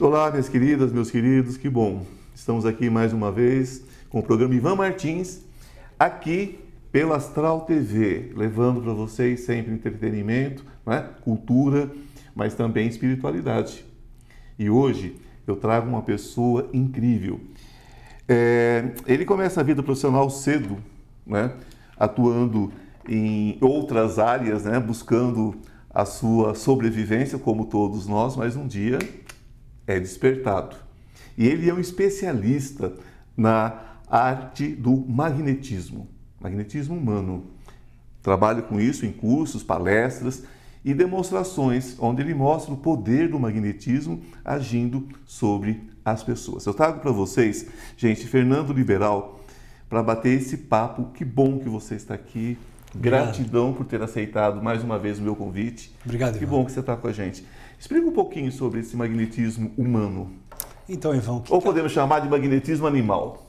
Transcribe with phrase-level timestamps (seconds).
[0.00, 2.06] Olá, minhas queridas, meus queridos, que bom.
[2.32, 5.40] Estamos aqui mais uma vez com o programa Ivan Martins,
[5.98, 6.60] aqui
[6.92, 11.04] pela Astral TV, levando para vocês sempre entretenimento, né?
[11.22, 11.90] cultura,
[12.32, 13.84] mas também espiritualidade.
[14.56, 17.40] E hoje eu trago uma pessoa incrível.
[18.28, 20.78] É, ele começa a vida profissional cedo,
[21.26, 21.54] né?
[21.98, 22.70] atuando
[23.08, 24.78] em outras áreas, né?
[24.78, 25.56] buscando
[25.92, 29.00] a sua sobrevivência, como todos nós, mas um dia
[29.88, 30.76] é despertado.
[31.36, 32.92] E ele é um especialista
[33.36, 36.08] na arte do magnetismo,
[36.40, 37.44] magnetismo humano.
[38.22, 40.44] Trabalha com isso em cursos, palestras
[40.84, 46.66] e demonstrações, onde ele mostra o poder do magnetismo agindo sobre as pessoas.
[46.66, 47.66] Eu trago para vocês,
[47.96, 49.40] gente, Fernando Liberal,
[49.88, 51.10] para bater esse papo.
[51.14, 52.58] Que bom que você está aqui.
[52.94, 53.24] Obrigado.
[53.26, 55.94] Gratidão por ter aceitado mais uma vez o meu convite.
[56.04, 57.44] Obrigado, Que bom que você está com a gente.
[57.78, 60.32] Explica um pouquinho sobre esse magnetismo humano.
[60.88, 61.94] Então, Ivan, Ou podemos é...
[61.94, 63.46] chamar de magnetismo animal.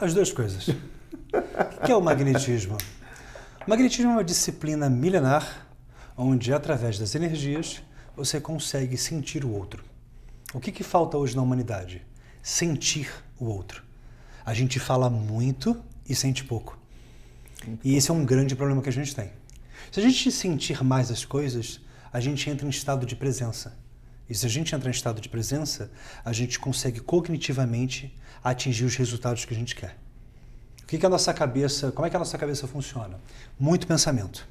[0.00, 0.68] As duas coisas.
[0.68, 2.76] o que é o magnetismo?
[3.66, 5.66] O magnetismo é uma disciplina milenar
[6.16, 7.82] onde, através das energias,
[8.16, 9.82] você consegue sentir o outro.
[10.52, 12.02] O que, que falta hoje na humanidade?
[12.42, 13.82] Sentir o outro.
[14.44, 16.78] A gente fala muito e sente pouco.
[17.82, 19.32] E esse é um grande problema que a gente tem.
[19.90, 21.80] Se a gente sentir mais as coisas,
[22.14, 23.76] a gente entra em estado de presença.
[24.30, 25.90] E se a gente entra em estado de presença,
[26.24, 29.98] a gente consegue cognitivamente atingir os resultados que a gente quer.
[30.80, 33.18] O que, que a nossa cabeça, como é que a nossa cabeça funciona?
[33.58, 34.46] Muito pensamento.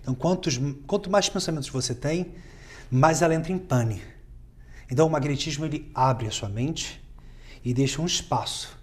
[0.00, 2.34] Então, quantos, quanto mais pensamentos você tem,
[2.88, 4.00] mais ela entra em pane.
[4.88, 7.02] Então, o magnetismo ele abre a sua mente
[7.64, 8.78] e deixa um espaço.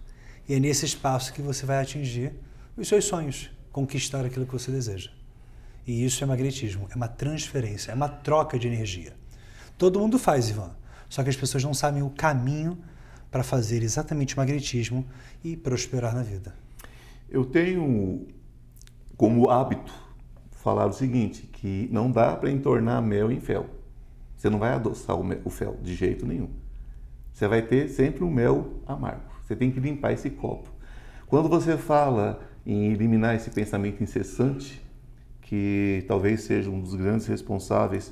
[0.50, 2.34] E é nesse espaço que você vai atingir
[2.76, 5.10] os seus sonhos, conquistar aquilo que você deseja.
[5.86, 9.14] E isso é magnetismo, é uma transferência, é uma troca de energia.
[9.78, 10.72] Todo mundo faz, Ivan,
[11.10, 12.78] só que as pessoas não sabem o caminho
[13.30, 15.06] para fazer exatamente o magnetismo
[15.44, 16.56] e prosperar na vida.
[17.30, 18.28] Eu tenho
[19.18, 19.94] como hábito
[20.52, 23.68] falar o seguinte, que não dá para entornar mel em fel.
[24.36, 26.50] Você não vai adoçar o fel de jeito nenhum.
[27.34, 29.24] Você vai ter sempre um mel amargo.
[29.44, 30.70] Você tem que limpar esse copo.
[31.28, 34.85] Quando você fala em eliminar esse pensamento incessante,
[35.46, 38.12] que talvez seja um dos grandes responsáveis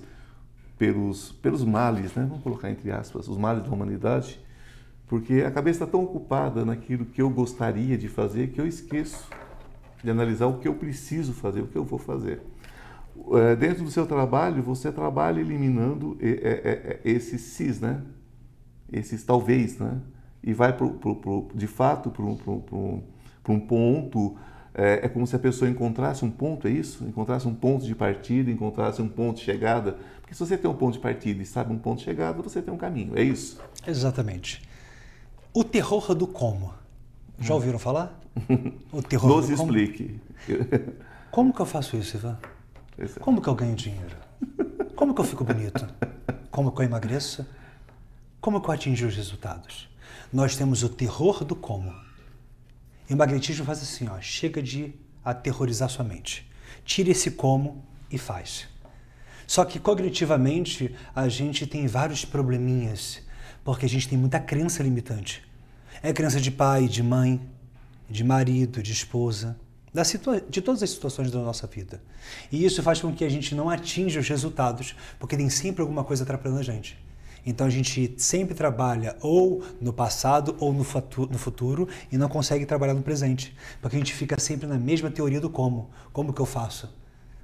[0.78, 2.26] pelos, pelos males, né?
[2.30, 4.40] vamos colocar entre aspas, os males da humanidade,
[5.08, 9.28] porque a cabeça está tão ocupada naquilo que eu gostaria de fazer que eu esqueço
[10.04, 12.42] de analisar o que eu preciso fazer, o que eu vou fazer.
[13.34, 16.16] É, dentro do seu trabalho, você trabalha eliminando
[17.04, 18.04] esses cis, né?
[18.92, 20.00] esses talvez, né?
[20.44, 23.02] e vai pro, pro, pro, de fato para um,
[23.50, 24.38] um ponto
[24.74, 27.04] é, é, como se a pessoa encontrasse um ponto, é isso?
[27.06, 29.98] Encontrasse um ponto de partida, encontrasse um ponto de chegada.
[30.22, 32.62] Porque se você tem um ponto de partida e sabe um ponto de chegada, você
[32.62, 33.60] tem um caminho, é isso?
[33.86, 34.62] Exatamente.
[35.54, 36.74] O terror do como.
[37.40, 38.20] Já ouviram falar?
[38.92, 39.78] O terror Nos do como.
[39.78, 40.20] explique.
[41.30, 42.38] Como que eu faço isso, Ivan?
[43.20, 44.16] Como que eu ganho dinheiro?
[44.96, 45.88] Como que eu fico bonito?
[46.50, 47.46] Como que eu emagreço?
[48.42, 49.90] Como que eu atingo os resultados?
[50.32, 51.94] Nós temos o terror do como.
[53.10, 54.94] E o magnetismo faz assim, ó, chega de
[55.24, 56.50] aterrorizar sua mente.
[56.86, 58.68] Tira esse como e faz.
[59.46, 63.22] Só que cognitivamente a gente tem vários probleminhas,
[63.64, 65.44] porque a gente tem muita crença limitante.
[66.02, 67.42] É crença de pai, de mãe,
[68.10, 69.58] de marido, de esposa,
[70.50, 72.02] de todas as situações da nossa vida.
[72.52, 76.04] E isso faz com que a gente não atinja os resultados, porque tem sempre alguma
[76.04, 76.98] coisa atrapalhando a gente.
[77.46, 82.66] Então a gente sempre trabalha ou no passado ou no, no futuro e não consegue
[82.66, 85.90] trabalhar no presente, porque a gente fica sempre na mesma teoria do como.
[86.12, 86.94] Como que eu faço?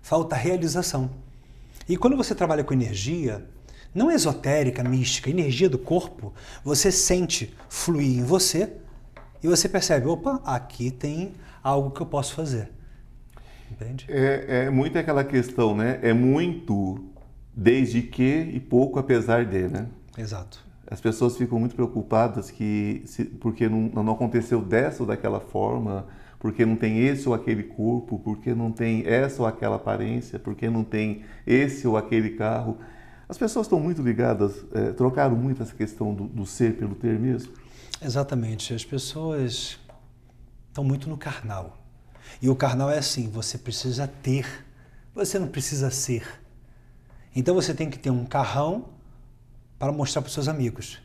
[0.01, 1.09] Falta realização.
[1.87, 3.45] E quando você trabalha com energia,
[3.93, 6.33] não esotérica, mística, energia do corpo,
[6.63, 8.73] você sente fluir em você
[9.43, 11.33] e você percebe, opa, aqui tem
[11.63, 12.69] algo que eu posso fazer.
[13.71, 14.05] Entende?
[14.09, 15.99] É, é muito aquela questão, né?
[16.01, 17.08] É muito
[17.59, 19.87] desde que e pouco apesar de, né?
[20.17, 20.63] Exato.
[20.87, 26.07] As pessoas ficam muito preocupadas que se, porque não, não aconteceu dessa ou daquela forma,
[26.39, 30.69] porque não tem esse ou aquele corpo, porque não tem essa ou aquela aparência, porque
[30.69, 32.77] não tem esse ou aquele carro.
[33.27, 37.19] As pessoas estão muito ligadas, é, trocaram muito essa questão do, do ser pelo ter
[37.19, 37.51] mesmo.
[38.01, 38.73] Exatamente.
[38.73, 39.77] As pessoas
[40.69, 41.77] estão muito no carnal.
[42.41, 44.65] E o carnal é assim: você precisa ter,
[45.13, 46.23] você não precisa ser.
[47.35, 48.89] Então você tem que ter um carrão
[49.77, 50.99] para mostrar para os seus amigos.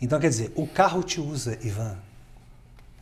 [0.00, 1.98] Então quer dizer, o carro te usa, Ivan.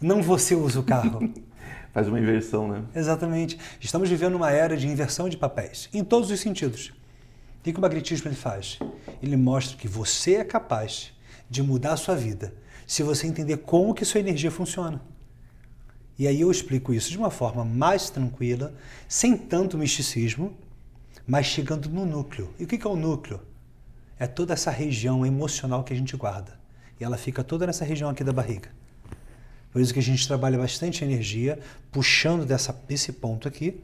[0.01, 1.33] Não você usa o carro.
[1.93, 2.85] Faz uma inversão, né?
[2.95, 3.59] Exatamente.
[3.81, 6.93] Estamos vivendo uma era de inversão de papéis, em todos os sentidos.
[7.61, 8.79] O que o magnetismo ele faz?
[9.23, 11.13] Ele mostra que você é capaz
[11.49, 12.53] de mudar a sua vida
[12.87, 15.01] se você entender como que sua energia funciona.
[16.19, 18.75] E aí eu explico isso de uma forma mais tranquila,
[19.09, 20.57] sem tanto misticismo,
[21.27, 22.51] mas chegando no núcleo.
[22.59, 23.41] E o que é o núcleo?
[24.19, 26.59] É toda essa região emocional que a gente guarda.
[26.99, 28.71] E ela fica toda nessa região aqui da barriga.
[29.73, 31.59] Por isso que a gente trabalha bastante energia,
[31.93, 33.83] puxando dessa, desse ponto aqui,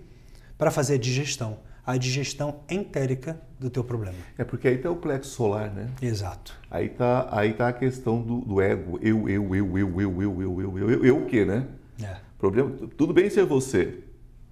[0.56, 1.59] para fazer a digestão.
[1.85, 4.17] A digestão entérica do teu problema.
[4.39, 5.91] É porque aí está o plexo solar, né?
[6.00, 6.56] Exato.
[6.71, 8.99] Aí tá, aí tá a questão do, do ego.
[9.03, 11.67] Eu, eu, eu, eu, eu, eu, eu, eu, eu, eu, eu o quê, né?
[12.03, 12.17] É.
[12.39, 13.99] Problema, tudo bem ser você,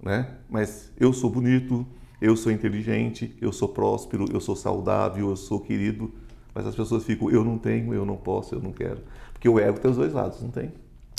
[0.03, 0.35] né?
[0.49, 1.87] Mas eu sou bonito,
[2.21, 6.13] eu sou inteligente, eu sou próspero, eu sou saudável, eu sou querido.
[6.55, 9.01] Mas as pessoas ficam, eu não tenho, eu não posso, eu não quero.
[9.33, 10.73] Porque o ego tem os dois lados, não tem?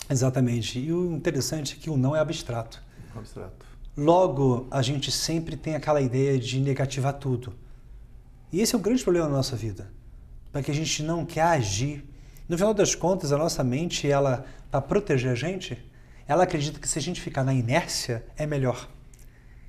[0.10, 0.80] Exatamente.
[0.80, 2.84] E o interessante é que o não é abstrato.
[3.16, 3.66] Abstrato.
[3.98, 7.54] Logo, a gente sempre tem aquela ideia de negativar tudo.
[8.52, 9.90] E esse é o grande problema da nossa vida.
[10.52, 12.06] Para que a gente não quer agir.
[12.48, 15.78] No final das contas, a nossa mente, ela para proteger a gente,
[16.28, 18.88] ela acredita que se a gente ficar na inércia é melhor.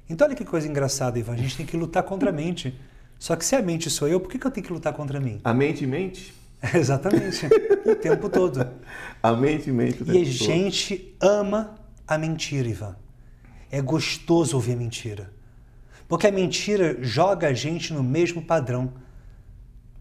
[0.08, 1.34] Então olha que coisa engraçada, Ivan.
[1.34, 2.78] A gente tem que lutar contra a mente.
[3.18, 5.20] Só que se a mente sou eu, por que, que eu tenho que lutar contra
[5.20, 5.40] mim?
[5.44, 6.34] A mente mente?
[6.74, 7.46] Exatamente.
[7.86, 8.66] o tempo todo.
[9.22, 11.76] A mente mente o tempo E a gente ama
[12.06, 12.96] a mentira, Ivan.
[13.70, 15.32] É gostoso ouvir a mentira.
[16.08, 18.92] Porque a mentira joga a gente no mesmo padrão.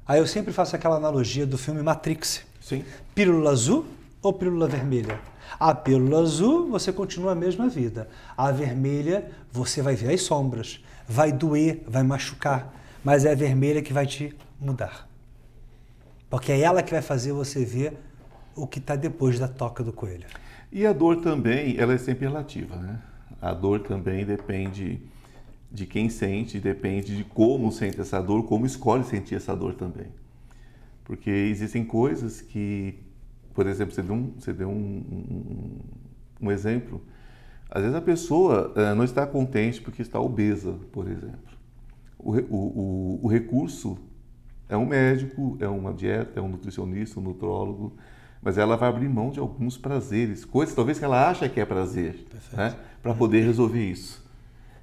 [0.08, 2.42] Aí eu sempre faço aquela analogia do filme Matrix.
[2.60, 2.84] Sim.
[3.14, 3.86] Pílula azul
[4.22, 5.20] ou pílula vermelha?
[5.60, 8.10] A pílula azul, você continua a mesma vida.
[8.38, 10.84] A vermelha, você vai ver as sombras.
[11.08, 12.74] Vai doer, vai machucar.
[13.04, 15.08] Mas é a vermelha que vai te mudar.
[16.30, 17.98] Porque é ela que vai fazer você ver
[18.56, 20.26] o que está depois da toca do coelho.
[20.72, 23.00] E a dor também, ela é sempre relativa, né?
[23.42, 25.02] A dor também depende
[25.72, 30.08] de quem sente, depende de como sente essa dor, como escolhe sentir essa dor também.
[31.04, 33.00] Porque existem coisas que,
[33.54, 35.80] por exemplo, você deu um, você deu um, um,
[36.42, 37.02] um exemplo,
[37.70, 41.40] às vezes a pessoa uh, não está contente porque está obesa, por exemplo.
[42.20, 43.98] O, o, o, o recurso
[44.68, 47.94] é um médico, é uma dieta, é um nutricionista, um nutrólogo,
[48.42, 51.66] mas ela vai abrir mão de alguns prazeres, coisas talvez que ela acha que é
[51.66, 54.22] prazer, né, para poder resolver isso.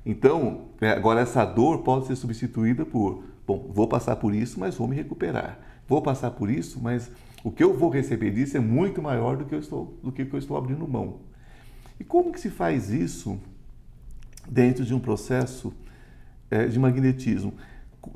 [0.06, 4.74] Então, é, agora essa dor pode ser substituída por, bom, vou passar por isso, mas
[4.74, 5.58] vou me recuperar.
[5.86, 7.10] Vou passar por isso, mas
[7.44, 10.22] o que eu vou receber disso é muito maior do que eu estou, do que
[10.22, 11.20] eu estou abrindo mão.
[11.98, 13.40] E como que se faz isso
[14.48, 15.72] dentro de um processo
[16.50, 17.54] é, de magnetismo?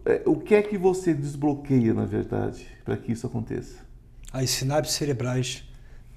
[0.04, 3.84] É, o que é que você desbloqueia, na verdade, para que isso aconteça?
[4.32, 5.64] As sinapses cerebrais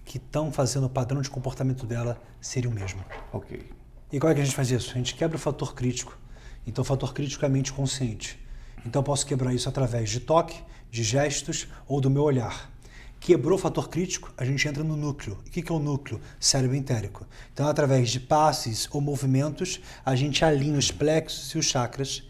[0.04, 3.04] que estão fazendo o padrão de comportamento dela serem o mesmo.
[3.34, 3.68] Ok.
[4.12, 4.92] E como é que a gente faz isso?
[4.92, 6.18] A gente quebra o fator crítico.
[6.66, 8.40] Então, o fator crítico é a mente consciente.
[8.86, 10.62] Então, eu posso quebrar isso através de toque,
[10.92, 12.72] de gestos ou do meu olhar.
[13.26, 15.40] Quebrou o fator crítico, a gente entra no núcleo.
[15.48, 16.22] O que é o núcleo?
[16.40, 17.26] Cérebro entérico.
[17.52, 22.22] Então, através de passes ou movimentos, a gente alinha os plexos e os chakras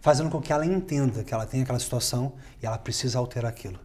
[0.00, 3.78] fazendo com que ela entenda que ela tem aquela situação e ela precisa alterar aquilo.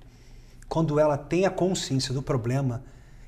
[0.67, 2.83] Quando ela tem a consciência do problema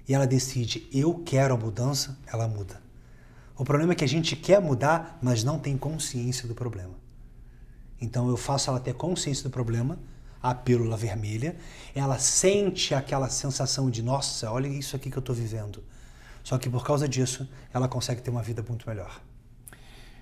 [0.09, 2.81] e ela decide, eu quero a mudança, ela muda.
[3.55, 6.95] O problema é que a gente quer mudar, mas não tem consciência do problema.
[8.01, 9.99] Então eu faço ela ter consciência do problema,
[10.41, 11.55] a pílula vermelha,
[11.93, 15.83] ela sente aquela sensação de, nossa, olha isso aqui que eu estou vivendo.
[16.43, 19.21] Só que por causa disso, ela consegue ter uma vida muito melhor.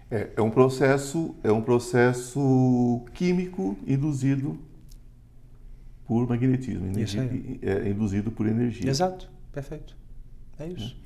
[0.10, 4.60] É, é um processo, é um processo químico induzido
[6.08, 7.30] por magnetismo, energia,
[7.62, 8.90] é, induzido por energia.
[8.90, 9.96] Exato, perfeito.
[10.60, 10.96] É isso.
[11.02, 11.06] É.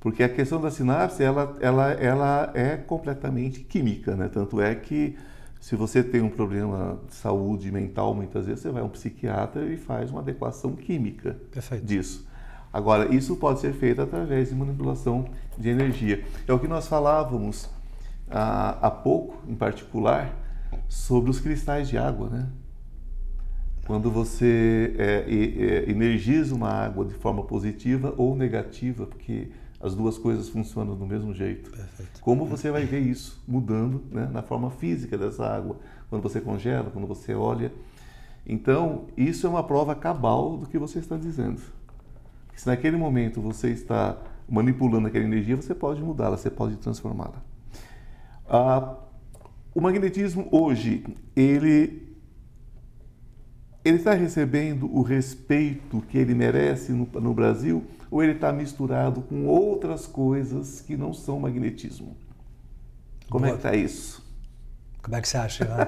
[0.00, 4.28] Porque a questão da sinapse, ela, ela, ela é completamente química, né?
[4.28, 5.16] Tanto é que
[5.60, 9.66] se você tem um problema de saúde mental, muitas vezes você vai a um psiquiatra
[9.66, 11.84] e faz uma adequação química Perfeito.
[11.84, 12.26] disso.
[12.72, 15.26] Agora, isso pode ser feito através de manipulação
[15.58, 16.24] de energia.
[16.48, 17.68] É o que nós falávamos
[18.30, 20.34] há, há pouco, em particular,
[20.88, 22.48] sobre os cristais de água, né?
[23.86, 29.48] Quando você é, é, energiza uma água de forma positiva ou negativa, porque
[29.80, 31.70] as duas coisas funcionam do mesmo jeito.
[31.70, 32.20] Perfeito.
[32.20, 35.78] Como você vai ver isso mudando né, na forma física dessa água?
[36.10, 37.72] Quando você congela, quando você olha.
[38.46, 41.62] Então, isso é uma prova cabal do que você está dizendo.
[42.54, 47.42] Se naquele momento você está manipulando aquela energia, você pode mudá-la, você pode transformá-la.
[48.46, 48.96] Ah,
[49.74, 52.10] o magnetismo hoje, ele
[53.82, 59.22] ele está recebendo o respeito que ele merece no, no Brasil ou ele está misturado
[59.22, 62.16] com outras coisas que não são magnetismo?
[63.28, 63.48] Como Boa.
[63.48, 64.28] é que está isso?
[65.02, 65.86] Como é que você acha, Ivan?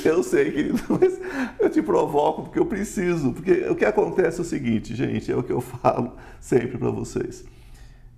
[0.04, 1.20] eu sei, querido, mas
[1.60, 3.32] eu te provoco porque eu preciso.
[3.32, 6.90] Porque o que acontece é o seguinte, gente, é o que eu falo sempre para
[6.90, 7.44] vocês.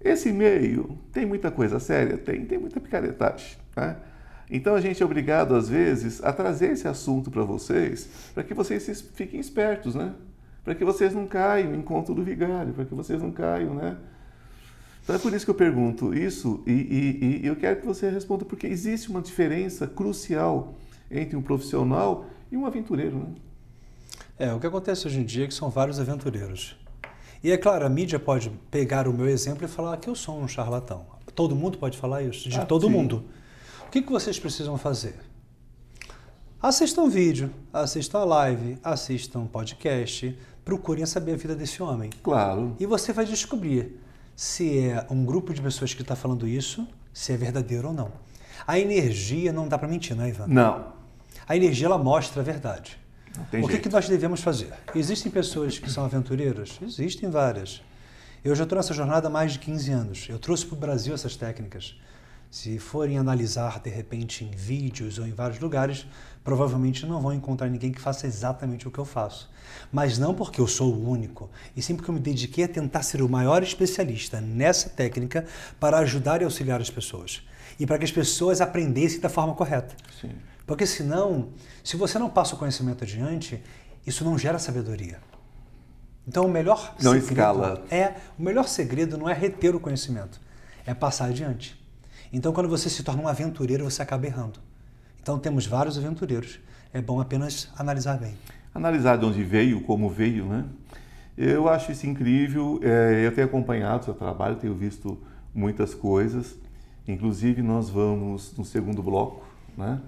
[0.01, 2.17] Esse meio tem muita coisa séria?
[2.17, 3.57] Tem, tem muita picaretagem.
[3.75, 3.97] Né?
[4.49, 8.55] Então a gente é obrigado, às vezes, a trazer esse assunto para vocês, para que
[8.55, 10.15] vocês fiquem espertos, né?
[10.67, 13.97] Para que vocês não caiam em conta do vigário, para que vocês não caiam, né?
[15.05, 18.11] Então é por isso que eu pergunto isso e, e, e eu quero que você
[18.11, 20.75] responda, porque existe uma diferença crucial
[21.09, 23.27] entre um profissional e um aventureiro, né?
[24.37, 26.77] É, o que acontece hoje em dia é que são vários aventureiros.
[27.45, 30.37] E é claro, a mídia pode pegar o meu exemplo e falar que eu sou
[30.37, 31.07] um charlatão.
[31.33, 32.93] Todo mundo pode falar isso, de ah, todo sim.
[32.93, 33.25] mundo.
[33.87, 35.15] O que, que vocês precisam fazer?
[36.61, 42.11] Assistam vídeo, assistam a live, assistam podcast, procurem saber a vida desse homem.
[42.25, 42.75] Claro.
[42.81, 44.01] E você vai descobrir
[44.35, 48.11] se é um grupo de pessoas que está falando isso, se é verdadeiro ou não.
[48.67, 50.49] A energia não dá para mentir, não é, Ivan?
[50.49, 50.93] Não.
[51.49, 52.99] A energia ela mostra a verdade.
[53.63, 54.73] o que, que nós devemos fazer?
[54.93, 56.81] Existem pessoas que são aventureiras?
[56.83, 57.81] Existem várias.
[58.45, 60.27] Eu já estou nessa jornada há mais de 15 anos.
[60.29, 61.97] Eu trouxe para o Brasil essas técnicas.
[62.57, 66.07] Se forem analisar de repente em vídeos ou em vários lugares,
[66.43, 69.51] provavelmente não vão encontrar ninguém que faça exatamente o que eu faço.
[69.93, 73.03] Mas não porque eu sou o único, e sim porque eu me dediquei a tentar
[73.03, 75.45] ser o maior especialista nessa técnica
[75.79, 77.47] para ajudar e auxiliar as pessoas.
[77.79, 79.95] E para que as pessoas aprendessem da forma correta.
[80.19, 80.33] Sim.
[80.67, 81.51] Porque senão,
[81.85, 83.63] se você não passa o conhecimento adiante,
[84.07, 85.19] isso não gera sabedoria.
[86.27, 87.85] Então o melhor não segredo escala.
[87.91, 90.41] é o melhor segredo não é reter o conhecimento,
[90.87, 91.85] é passar adiante.
[92.33, 94.59] Então, quando você se torna um aventureiro, você acaba errando.
[95.21, 96.59] Então, temos vários aventureiros.
[96.93, 98.35] É bom apenas analisar bem.
[98.75, 100.65] Analisar de onde veio, como veio, né?
[101.37, 102.81] Eu acho isso incrível.
[102.83, 105.19] É, eu tenho acompanhado o seu trabalho, tenho visto
[105.55, 106.57] muitas coisas.
[107.07, 109.45] Inclusive, nós vamos no segundo bloco,
[109.77, 110.01] né?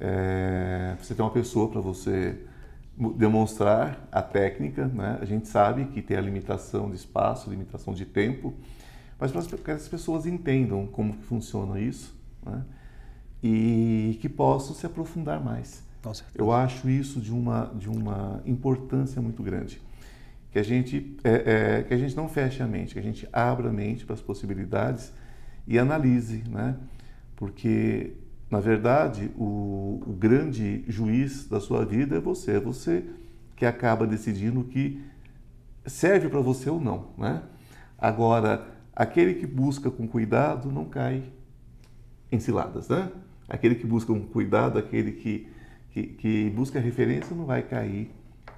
[0.00, 2.38] É, você tem uma pessoa para você
[3.16, 5.18] demonstrar a técnica, né?
[5.20, 8.54] A gente sabe que tem a limitação de espaço, limitação de tempo,
[9.18, 12.64] mas para que as pessoas entendam como que funciona isso né?
[13.42, 15.84] e que possam se aprofundar mais.
[16.34, 19.80] Eu acho isso de uma, de uma importância muito grande.
[20.50, 23.28] Que a, gente, é, é, que a gente não feche a mente, que a gente
[23.32, 25.12] abra a mente para as possibilidades
[25.66, 26.76] e analise, né?
[27.34, 28.12] porque,
[28.50, 32.52] na verdade, o, o grande juiz da sua vida é você.
[32.52, 33.04] É você
[33.56, 35.02] que acaba decidindo o que
[35.86, 37.08] serve para você ou não.
[37.16, 37.42] Né?
[37.98, 41.24] Agora, Aquele que busca com cuidado não cai
[42.30, 43.10] em ciladas, né?
[43.48, 45.48] Aquele que busca com cuidado, aquele que,
[45.90, 48.10] que, que busca referência não vai cair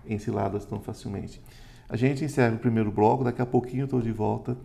[0.07, 1.41] em ciladas tão facilmente.
[1.89, 4.57] A gente encerra o primeiro bloco, daqui a pouquinho eu estou de volta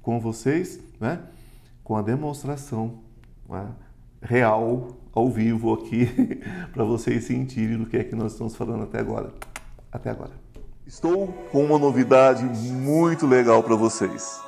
[0.00, 1.20] com vocês, né?
[1.84, 3.00] com a demonstração
[3.48, 3.68] né?
[4.22, 6.06] real, ao vivo aqui,
[6.72, 9.32] para vocês sentirem do que é que nós estamos falando até agora.
[9.90, 10.32] Até agora.
[10.86, 14.47] Estou com uma novidade muito legal para vocês.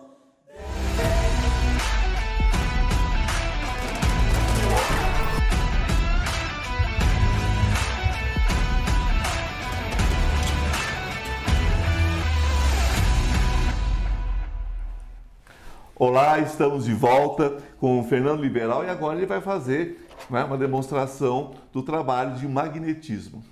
[16.03, 20.57] Olá, estamos de volta com o Fernando Liberal e agora ele vai fazer né, uma
[20.57, 23.43] demonstração do trabalho de magnetismo.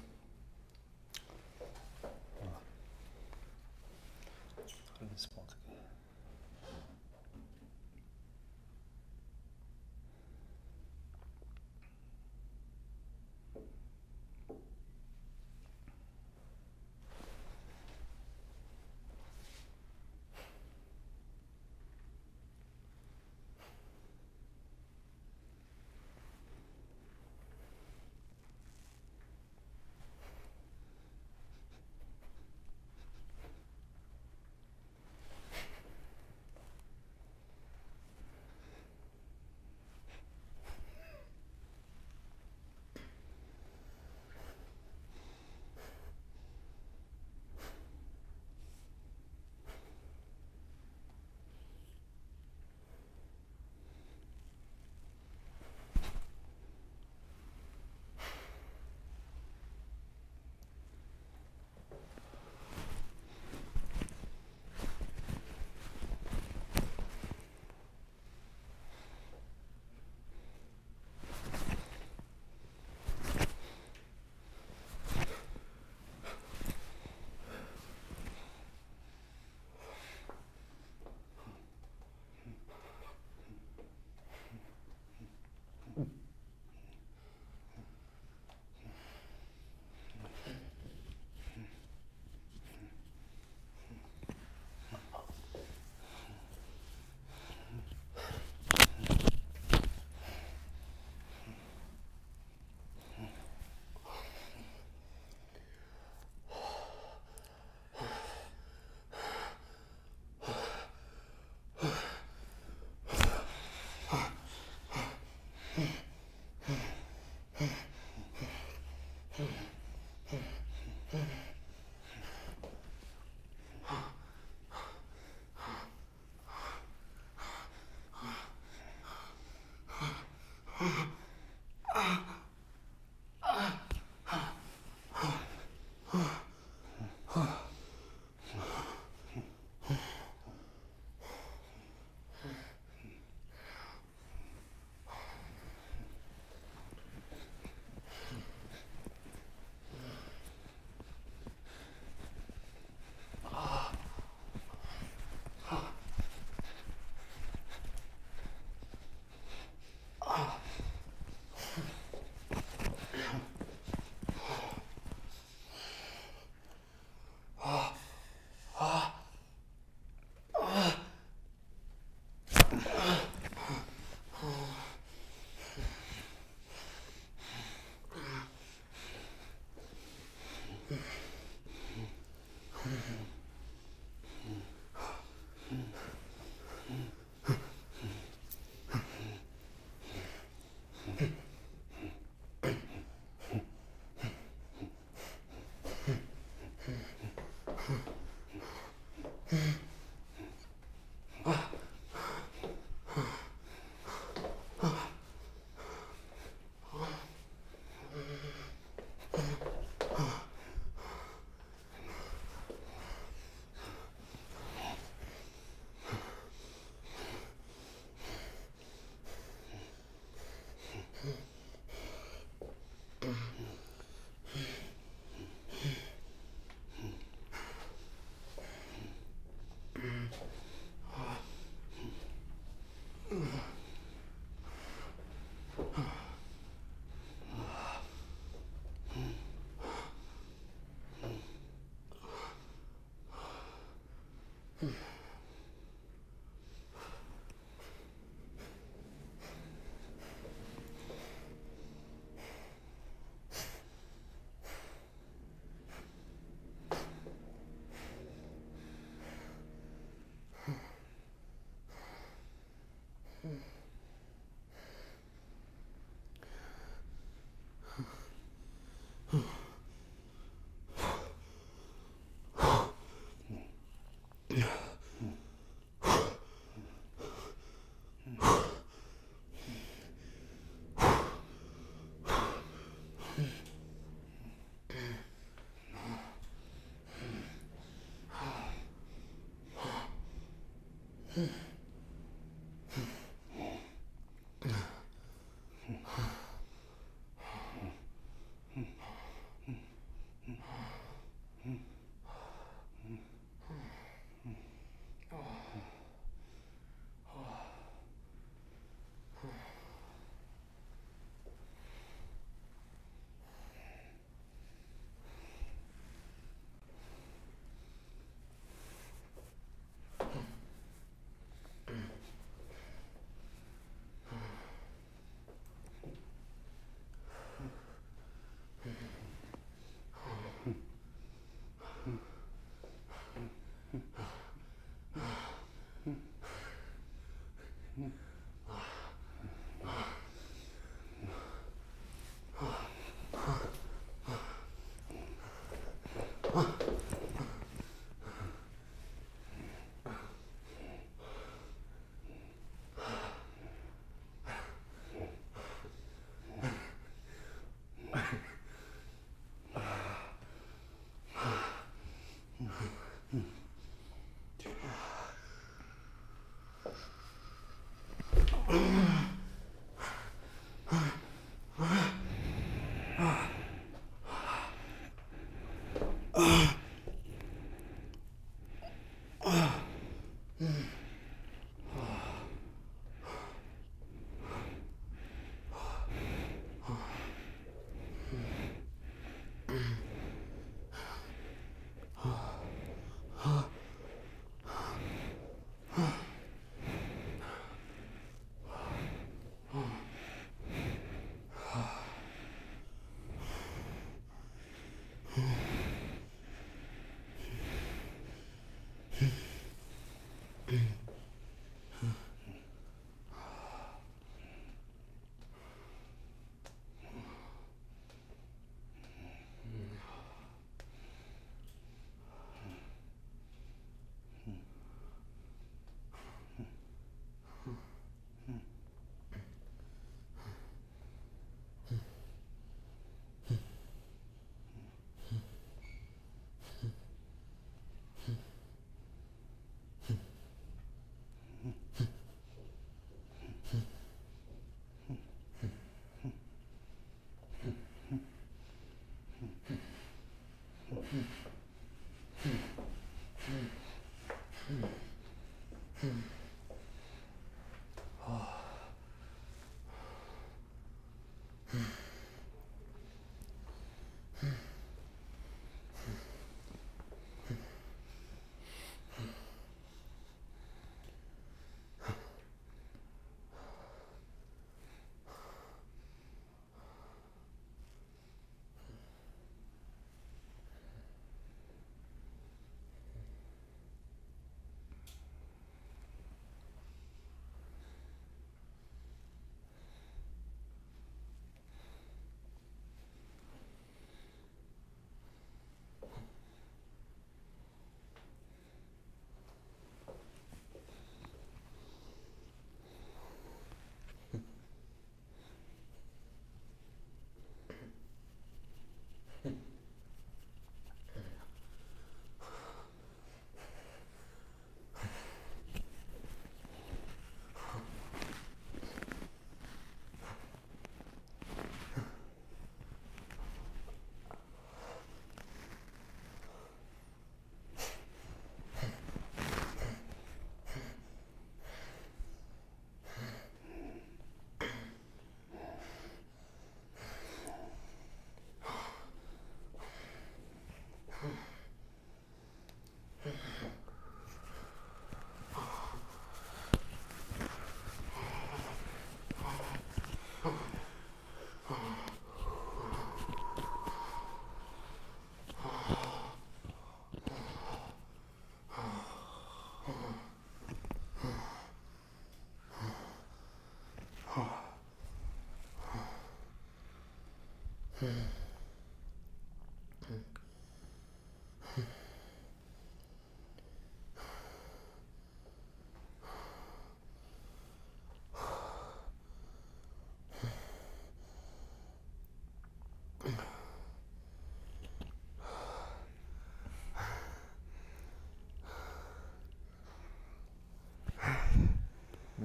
[568.01, 568.07] Uma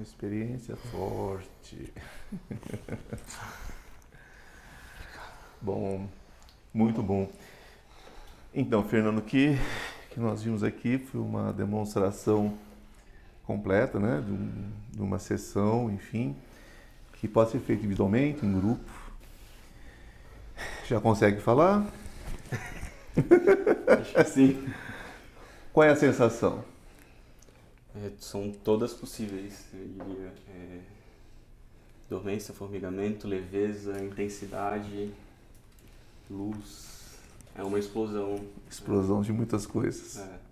[0.03, 1.93] experiência forte.
[5.65, 6.07] bom,
[6.71, 7.27] muito bom.
[8.53, 9.57] Então, Fernando, o que,
[10.11, 12.55] que nós vimos aqui foi uma demonstração
[13.43, 16.35] completa, né, de, um, de uma sessão, enfim,
[17.13, 18.91] que pode ser feita individualmente, em grupo.
[20.87, 21.83] Já consegue falar?
[23.87, 24.69] Acho que sim.
[25.73, 26.63] Qual é a sensação?
[27.95, 30.33] É, são todas possíveis, eu diria.
[30.47, 30.79] É,
[32.07, 35.11] dormência, formigamento, leveza, intensidade,
[36.29, 36.95] luz.
[37.57, 38.39] É uma explosão.
[38.69, 40.17] Explosão de muitas coisas.
[40.19, 40.45] É.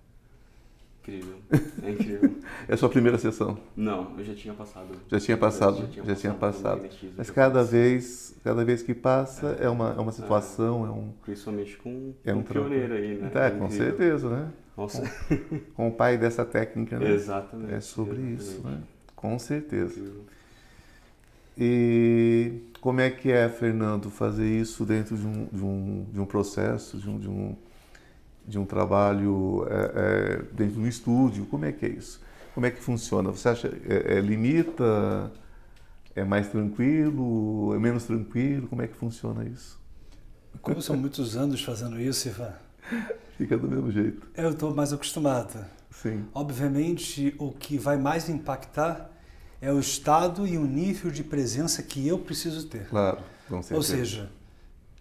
[1.02, 1.36] Incrível.
[1.84, 2.36] É incrível.
[2.66, 3.58] É a sua primeira sessão?
[3.76, 4.88] Não, eu já tinha passado.
[5.10, 7.12] Já tinha passado, Já tinha já tinha passado passado.
[7.18, 11.76] Mas cada vez, cada vez que passa é uma, é uma situação, é um, Principalmente
[11.76, 13.32] com É um um pioneiro aí, né?
[13.34, 13.86] É, com Incrível.
[13.86, 14.50] certeza, né?
[14.78, 15.04] Nossa,
[15.76, 17.12] Com o pai dessa técnica, né?
[17.12, 17.74] exatamente.
[17.74, 18.80] É sobre isso, exatamente.
[18.80, 18.84] né?
[19.14, 20.00] Com certeza.
[20.00, 20.22] Incrível.
[21.58, 26.26] E como é que é, Fernando, fazer isso dentro de um, de um, de um
[26.26, 27.56] processo, de um, de um,
[28.46, 31.46] de um trabalho é, é, dentro de um estúdio?
[31.46, 32.20] Como é que é isso?
[32.54, 33.32] Como é que funciona?
[33.32, 35.32] Você acha é, é, limita?
[36.14, 37.74] É mais tranquilo?
[37.74, 38.68] É menos tranquilo?
[38.68, 39.80] Como é que funciona isso?
[40.62, 42.52] Como são muitos anos fazendo isso, Ivan,
[43.38, 44.28] Fica do mesmo jeito.
[44.36, 45.66] eu estou mais acostumado.
[45.90, 46.26] Sim.
[46.34, 49.10] Obviamente, o que vai mais impactar
[49.64, 52.86] é o estado e o nível de presença que eu preciso ter.
[52.90, 53.76] Claro, com certeza.
[53.76, 54.32] Ou seja,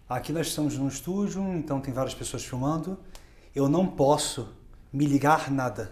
[0.07, 2.97] aqui nós estamos num estúdio, então tem várias pessoas filmando.
[3.53, 4.47] Eu não posso
[4.91, 5.91] me ligar nada.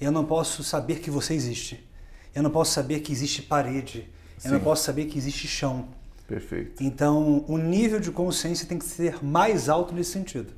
[0.00, 1.86] Eu não posso saber que você existe.
[2.34, 4.08] Eu não posso saber que existe parede.
[4.42, 4.64] Eu não Sim.
[4.64, 5.86] posso saber que existe chão.
[6.26, 6.82] Perfeito.
[6.82, 10.54] Então, o nível de consciência tem que ser mais alto nesse sentido.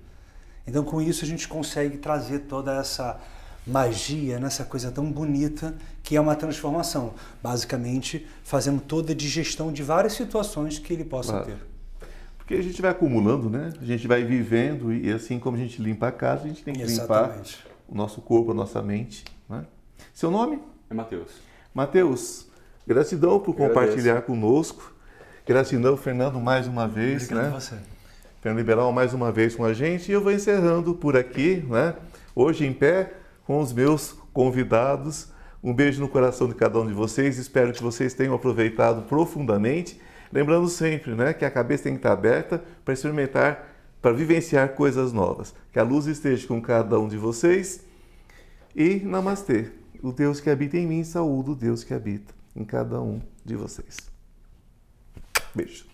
[0.65, 3.21] Então, com isso, a gente consegue trazer toda essa
[3.69, 7.15] magia, nessa coisa tão bonita que é uma transformação.
[7.43, 11.47] Basicamente, fazendo toda a digestão de várias situações que ele possa Claro.
[11.47, 11.57] ter.
[12.39, 13.73] Porque a gente vai acumulando, né?
[13.81, 16.73] A gente vai vivendo e assim como a gente limpa a casa, a gente tem
[16.73, 17.59] que limpar Exatamente.
[17.87, 19.25] o nosso corpo, a nossa mente.
[19.49, 19.65] Né?
[20.15, 20.59] Seu nome?
[20.89, 21.31] É Matheus.
[21.75, 22.47] Mateus,
[22.87, 23.75] gratidão por Agradeço.
[23.81, 24.95] compartilhar conosco.
[25.47, 27.25] Gratidão, Fernando, mais uma vez.
[27.25, 27.57] Obrigado né?
[27.57, 27.77] a você.
[28.41, 30.11] Fernando Liberal mais uma vez com a gente.
[30.11, 31.95] E eu vou encerrando por aqui, né?
[32.35, 33.13] hoje em pé,
[33.49, 35.33] com os meus convidados.
[35.65, 37.39] Um beijo no coração de cada um de vocês.
[37.39, 39.99] Espero que vocês tenham aproveitado profundamente.
[40.31, 45.15] Lembrando sempre né, que a cabeça tem que estar aberta para experimentar, para vivenciar coisas
[45.15, 45.55] novas.
[45.73, 47.83] Que a luz esteja com cada um de vocês.
[48.77, 49.71] E namastê.
[50.03, 53.57] O Deus que habita em mim, saúde o Deus que habita em cada um de
[53.57, 53.97] vocês.
[55.55, 55.88] Beijo.